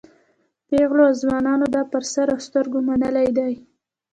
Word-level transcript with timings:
پېغلو 0.67 1.03
او 1.09 1.13
ځوانانو 1.21 1.65
دا 1.75 1.81
په 1.91 1.97
سر 2.13 2.27
او 2.33 2.39
سترګو 2.47 2.79
منلی 2.87 3.27
دی. 3.37 3.53